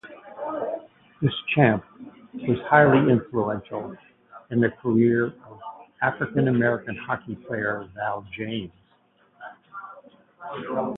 Deschamps 1.21 1.85
was 2.33 3.07
influential 3.07 3.95
in 4.49 4.59
the 4.59 4.69
career 4.81 5.27
of 5.45 5.59
African 6.01 6.47
American 6.47 6.95
Hockey 6.97 7.35
player 7.35 7.87
Val 7.93 8.25
James. 8.35 8.71